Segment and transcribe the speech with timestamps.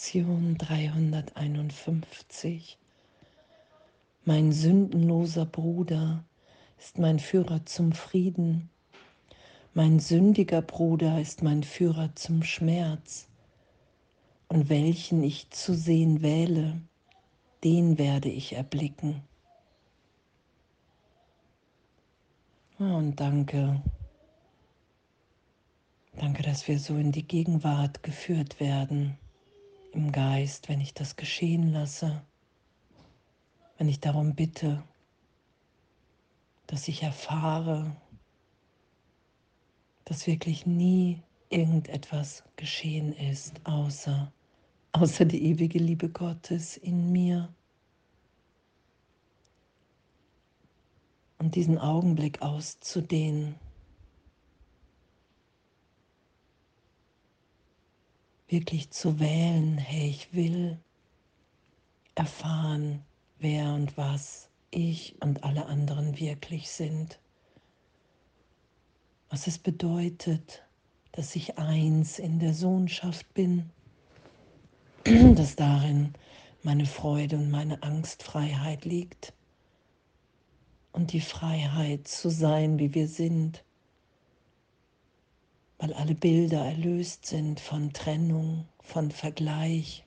[0.00, 2.78] Lektion 351.
[4.24, 6.24] Mein sündenloser Bruder
[6.78, 8.70] ist mein Führer zum Frieden.
[9.74, 13.28] Mein sündiger Bruder ist mein Führer zum Schmerz.
[14.48, 16.80] Und welchen ich zu sehen wähle,
[17.62, 19.20] den werde ich erblicken.
[22.78, 23.82] Und danke,
[26.16, 29.18] danke, dass wir so in die Gegenwart geführt werden
[29.92, 32.22] im Geist, wenn ich das geschehen lasse,
[33.78, 34.82] wenn ich darum bitte,
[36.66, 37.96] dass ich erfahre,
[40.04, 44.32] dass wirklich nie irgendetwas geschehen ist, außer,
[44.92, 47.52] außer die ewige Liebe Gottes in mir.
[51.38, 53.54] Und diesen Augenblick auszudehnen.
[58.50, 60.78] Wirklich zu wählen, hey, ich will
[62.14, 63.02] erfahren,
[63.38, 67.18] wer und was ich und alle anderen wirklich sind.
[69.28, 70.62] Was es bedeutet,
[71.12, 73.70] dass ich eins in der Sohnschaft bin,
[75.04, 76.12] dass darin
[76.62, 79.32] meine Freude und meine Angstfreiheit liegt
[80.92, 83.64] und die Freiheit zu sein, wie wir sind
[85.80, 90.04] weil alle Bilder erlöst sind von Trennung, von Vergleich,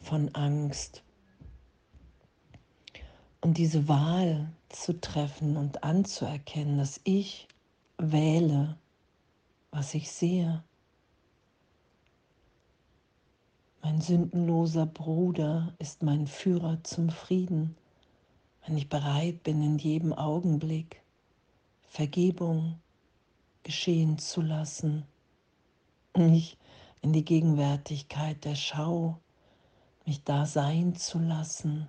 [0.00, 1.02] von Angst.
[3.40, 7.48] Und diese Wahl zu treffen und anzuerkennen, dass ich
[7.98, 8.76] wähle,
[9.72, 10.62] was ich sehe.
[13.82, 17.76] Mein sündenloser Bruder ist mein Führer zum Frieden,
[18.64, 21.02] wenn ich bereit bin, in jedem Augenblick
[21.88, 22.78] Vergebung,
[23.66, 25.04] geschehen zu lassen,
[26.16, 26.56] mich
[27.02, 29.18] in die Gegenwärtigkeit der Schau,
[30.04, 31.88] mich da sein zu lassen,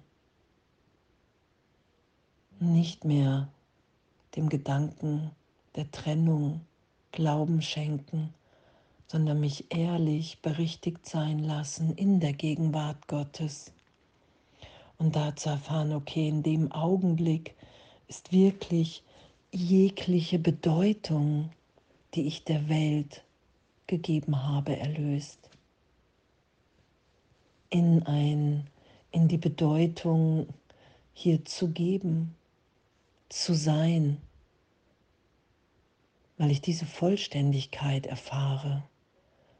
[2.59, 3.47] nicht mehr
[4.35, 5.29] dem Gedanken
[5.75, 6.61] der Trennung
[7.11, 8.33] Glauben schenken,
[9.05, 13.71] sondern mich ehrlich berichtigt sein lassen in der Gegenwart Gottes.
[14.97, 17.55] Und da zu erfahren, okay, in dem Augenblick
[18.07, 19.03] ist wirklich
[19.51, 21.51] jegliche Bedeutung
[22.13, 23.23] die ich der Welt
[23.87, 25.49] gegeben habe, erlöst.
[27.69, 28.69] In ein,
[29.11, 30.47] in die Bedeutung
[31.13, 32.35] hier zu geben,
[33.29, 34.21] zu sein,
[36.37, 38.83] weil ich diese Vollständigkeit erfahre.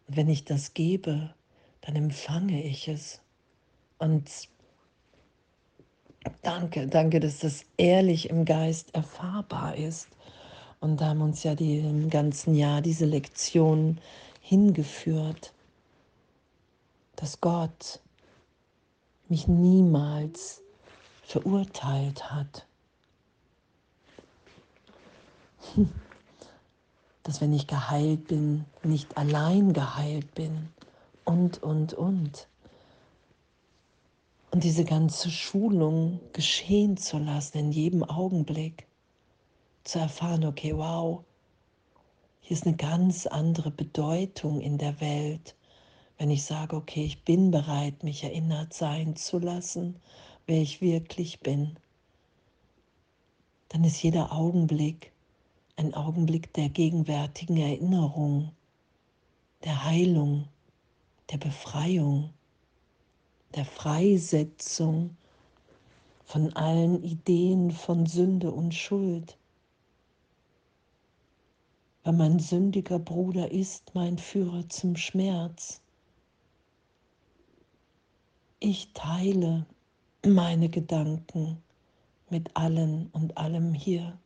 [0.08, 1.34] Und wenn ich das gebe,
[1.81, 3.22] dann empfange ich es.
[3.97, 4.29] Und
[6.41, 10.09] danke, danke, dass das ehrlich im Geist erfahrbar ist.
[10.80, 14.00] Und haben uns ja die, im ganzen Jahr diese Lektion
[14.42, 15.54] hingeführt,
[17.16, 18.00] dass Gott
[19.28, 20.62] mich niemals
[21.24, 22.66] verurteilt hat.
[27.24, 30.70] Dass wenn ich geheilt bin, nicht allein geheilt bin
[31.26, 32.48] und, und, und.
[34.52, 38.87] Und diese ganze Schulung geschehen zu lassen in jedem Augenblick
[39.88, 41.24] zu erfahren, okay, wow,
[42.42, 45.56] hier ist eine ganz andere Bedeutung in der Welt,
[46.18, 50.00] wenn ich sage, okay, ich bin bereit, mich erinnert sein zu lassen,
[50.46, 51.78] wer ich wirklich bin.
[53.70, 55.12] Dann ist jeder Augenblick
[55.78, 58.52] ein Augenblick der gegenwärtigen Erinnerung,
[59.64, 60.47] der Heilung,
[61.31, 62.34] der Befreiung,
[63.56, 65.16] der Freisetzung
[66.26, 69.38] von allen Ideen von Sünde und Schuld
[72.07, 75.81] weil mein sündiger Bruder ist mein Führer zum Schmerz.
[78.62, 79.66] Ich teile
[80.25, 81.62] meine Gedanken
[82.29, 84.17] mit allen und allem hier.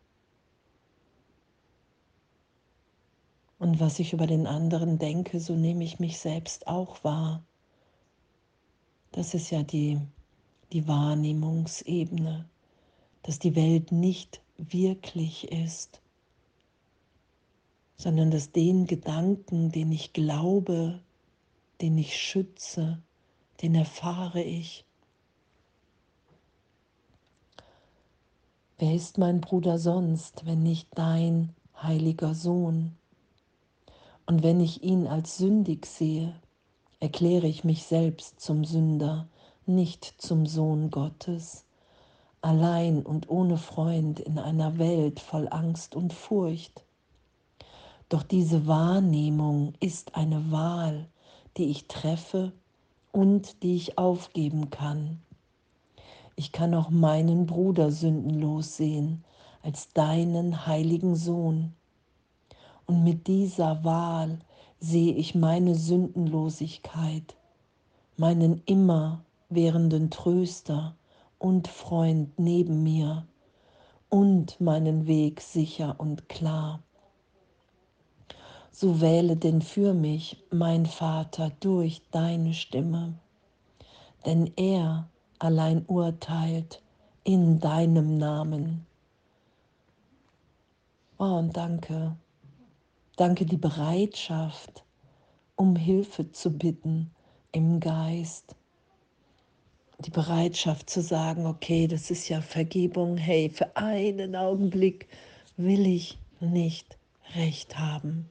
[3.57, 7.41] Und was ich über den anderen denke, so nehme ich mich selbst auch wahr.
[9.11, 9.99] Das ist ja die,
[10.71, 12.47] die Wahrnehmungsebene,
[13.23, 15.99] dass die Welt nicht wirklich ist,
[18.01, 20.99] sondern dass den Gedanken, den ich glaube,
[21.81, 22.97] den ich schütze,
[23.61, 24.85] den erfahre ich.
[28.79, 32.97] Wer ist mein Bruder sonst, wenn nicht dein heiliger Sohn?
[34.25, 36.33] Und wenn ich ihn als sündig sehe,
[36.99, 39.27] erkläre ich mich selbst zum Sünder,
[39.67, 41.65] nicht zum Sohn Gottes,
[42.41, 46.83] allein und ohne Freund in einer Welt voll Angst und Furcht.
[48.11, 51.07] Doch diese Wahrnehmung ist eine Wahl,
[51.55, 52.51] die ich treffe
[53.13, 55.21] und die ich aufgeben kann.
[56.35, 59.23] Ich kann auch meinen Bruder sündenlos sehen
[59.63, 61.71] als deinen heiligen Sohn.
[62.85, 64.39] Und mit dieser Wahl
[64.81, 67.37] sehe ich meine Sündenlosigkeit,
[68.17, 70.95] meinen immerwährenden Tröster
[71.39, 73.25] und Freund neben mir
[74.09, 76.81] und meinen Weg sicher und klar.
[78.81, 83.13] So wähle denn für mich, mein Vater, durch deine Stimme,
[84.25, 85.07] denn er
[85.37, 86.81] allein urteilt
[87.23, 88.87] in deinem Namen.
[91.19, 92.15] Oh, und danke.
[93.17, 94.83] Danke die Bereitschaft,
[95.55, 97.11] um Hilfe zu bitten
[97.51, 98.55] im Geist.
[99.99, 105.07] Die Bereitschaft zu sagen, okay, das ist ja Vergebung, hey, für einen Augenblick
[105.55, 106.97] will ich nicht
[107.35, 108.30] recht haben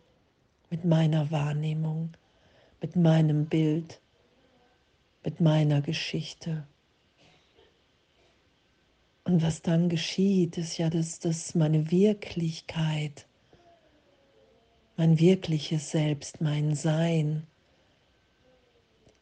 [0.70, 2.10] mit meiner Wahrnehmung,
[2.80, 4.00] mit meinem Bild,
[5.24, 6.66] mit meiner Geschichte.
[9.24, 13.26] Und was dann geschieht, ist ja, dass, dass meine Wirklichkeit,
[14.96, 17.46] mein wirkliches Selbst, mein Sein,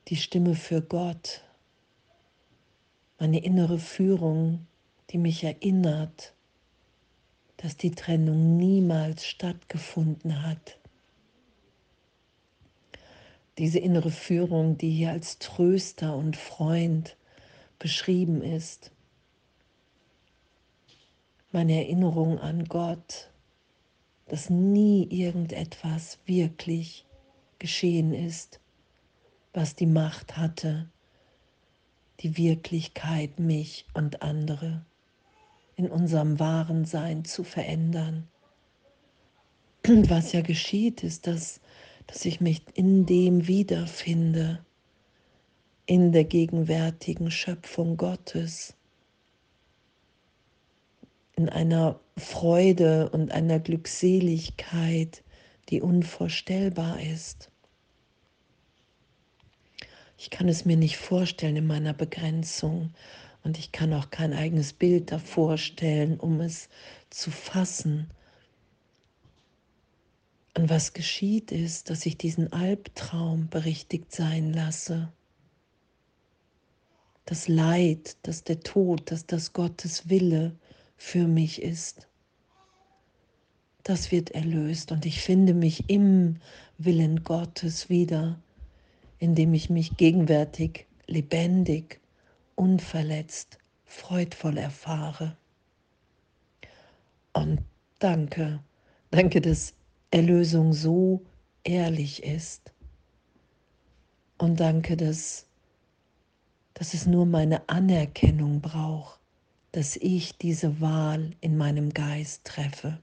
[0.08, 1.42] die Stimme für Gott,
[3.18, 4.66] meine innere Führung,
[5.10, 6.34] die mich erinnert,
[7.56, 10.78] dass die Trennung niemals stattgefunden hat.
[13.58, 17.16] Diese innere Führung, die hier als Tröster und Freund
[17.78, 18.92] beschrieben ist,
[21.50, 23.30] meine Erinnerung an Gott,
[24.26, 27.06] dass nie irgendetwas wirklich
[27.58, 28.60] geschehen ist,
[29.52, 30.88] was die Macht hatte,
[32.20, 34.84] die Wirklichkeit, mich und andere
[35.78, 38.28] in unserem wahren Sein zu verändern.
[39.84, 41.60] Was ja geschieht, ist, dass,
[42.08, 44.64] dass ich mich in dem wiederfinde,
[45.86, 48.74] in der gegenwärtigen Schöpfung Gottes
[51.38, 55.22] in einer Freude und einer Glückseligkeit,
[55.68, 57.52] die unvorstellbar ist.
[60.18, 62.92] Ich kann es mir nicht vorstellen in meiner Begrenzung
[63.44, 66.68] und ich kann auch kein eigenes Bild davor stellen, um es
[67.08, 68.10] zu fassen.
[70.58, 75.12] Und was geschieht ist, dass ich diesen Albtraum berichtigt sein lasse.
[77.26, 80.56] Das Leid, dass der Tod, dass das Gottes Wille
[80.96, 82.08] für mich ist.
[83.84, 86.40] Das wird erlöst und ich finde mich im
[86.76, 88.36] Willen Gottes wieder,
[89.20, 92.00] indem ich mich gegenwärtig lebendig,
[92.56, 95.36] unverletzt, freudvoll erfahre.
[97.32, 97.60] Und
[98.00, 98.58] danke,
[99.12, 99.77] danke, dass
[100.10, 101.22] Erlösung so
[101.64, 102.72] ehrlich ist.
[104.38, 105.46] Und danke, dass,
[106.74, 109.18] dass es nur meine Anerkennung braucht
[109.72, 112.98] dass ich diese Wahl in meinem Geist treffe.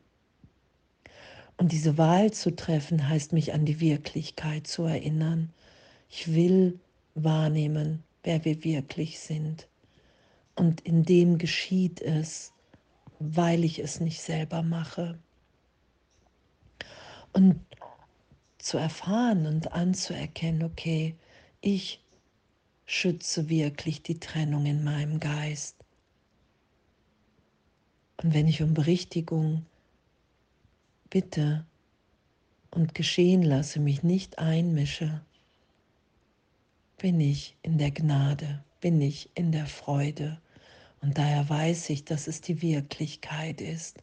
[1.58, 5.54] Und diese Wahl zu treffen heißt mich an die Wirklichkeit zu erinnern.
[6.10, 6.80] Ich will
[7.14, 9.68] wahrnehmen, wer wir wirklich sind.
[10.56, 12.52] Und in dem geschieht es,
[13.20, 15.18] weil ich es nicht selber mache.
[17.36, 17.60] Und
[18.60, 21.16] zu erfahren und anzuerkennen, okay,
[21.60, 22.02] ich
[22.86, 25.76] schütze wirklich die Trennung in meinem Geist.
[28.24, 29.66] Und wenn ich um Berichtigung
[31.10, 31.66] bitte
[32.72, 35.22] und geschehen lasse, mich nicht einmische,
[36.98, 40.40] bin ich in der Gnade, bin ich in der Freude.
[41.02, 44.02] Und daher weiß ich, dass es die Wirklichkeit ist,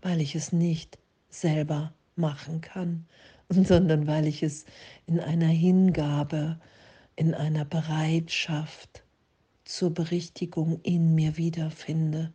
[0.00, 0.98] weil ich es nicht
[1.34, 3.06] selber machen kann,
[3.48, 4.64] sondern weil ich es
[5.06, 6.60] in einer Hingabe,
[7.16, 9.04] in einer Bereitschaft
[9.64, 12.32] zur Berichtigung in mir wiederfinde.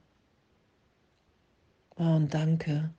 [1.95, 2.93] Oh, und danke.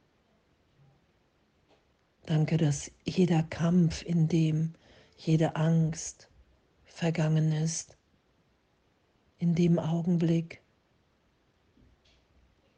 [2.26, 4.75] Danke, dass jeder Kampf, in dem
[5.17, 6.28] jede Angst
[6.85, 7.97] vergangen ist,
[9.38, 10.61] in dem Augenblick,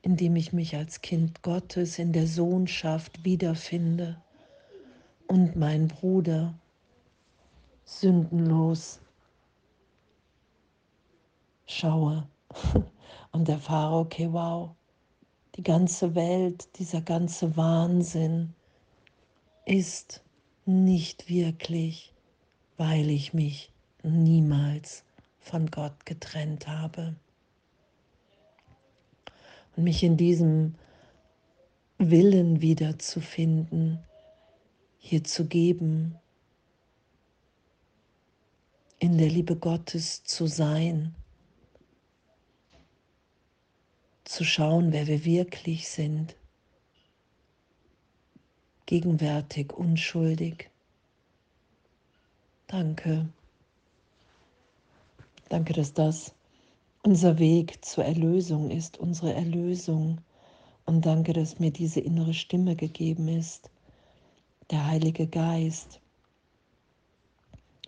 [0.03, 4.21] in dem ich mich als Kind Gottes in der Sohnschaft wiederfinde
[5.27, 6.55] und mein Bruder
[7.85, 9.01] sündenlos
[11.67, 12.27] schaue
[13.33, 14.71] und erfahre, okay, wow,
[15.57, 18.55] die ganze Welt, dieser ganze Wahnsinn
[19.67, 20.23] ist
[20.65, 22.15] nicht wirklich,
[22.77, 25.05] weil ich mich niemals
[25.39, 27.15] von Gott getrennt habe.
[29.77, 30.75] Und mich in diesem
[31.99, 33.99] Willen wiederzufinden,
[34.99, 36.17] hier zu geben,
[38.99, 41.15] in der Liebe Gottes zu sein,
[44.25, 46.37] zu schauen, wer wir wirklich sind,
[48.87, 50.71] gegenwärtig, unschuldig.
[52.67, 53.29] Danke.
[55.49, 56.33] Danke, dass das
[57.03, 60.21] unser Weg zur Erlösung ist, unsere Erlösung.
[60.87, 63.71] Und danke, dass mir diese innere Stimme gegeben ist,
[64.71, 66.01] der Heilige Geist,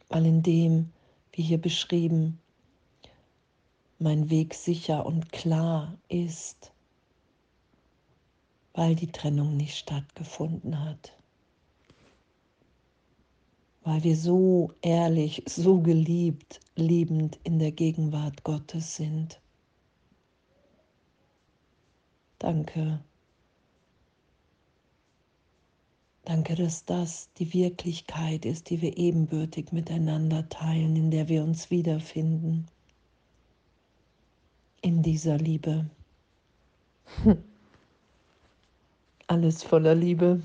[0.08, 0.92] weil in dem,
[1.32, 2.40] wie hier beschrieben,
[3.98, 6.72] mein Weg sicher und klar ist,
[8.74, 11.12] weil die Trennung nicht stattgefunden hat
[13.84, 19.40] weil wir so ehrlich, so geliebt, liebend in der Gegenwart Gottes sind.
[22.38, 23.00] Danke.
[26.24, 31.70] Danke, dass das die Wirklichkeit ist, die wir ebenbürtig miteinander teilen, in der wir uns
[31.70, 32.68] wiederfinden.
[34.82, 35.86] In dieser Liebe.
[39.26, 40.40] Alles voller Liebe.